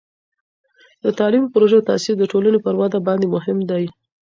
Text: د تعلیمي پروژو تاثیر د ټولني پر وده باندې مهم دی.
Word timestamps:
د 1.03 1.05
تعلیمي 1.17 1.47
پروژو 1.53 1.85
تاثیر 1.89 2.15
د 2.19 2.23
ټولني 2.31 2.59
پر 2.65 2.75
وده 2.79 2.99
باندې 3.07 3.25
مهم 3.35 3.57
دی. 3.69 3.83